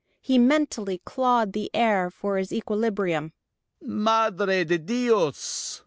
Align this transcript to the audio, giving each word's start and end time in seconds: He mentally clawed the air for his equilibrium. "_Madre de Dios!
He 0.19 0.39
mentally 0.39 0.99
clawed 1.05 1.53
the 1.53 1.69
air 1.75 2.09
for 2.09 2.37
his 2.37 2.51
equilibrium. 2.51 3.33
"_Madre 3.87 4.65
de 4.65 4.79
Dios! 4.79 5.79